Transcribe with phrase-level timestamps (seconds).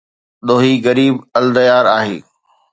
[0.47, 2.17] ڏوهي غريب الديار آهي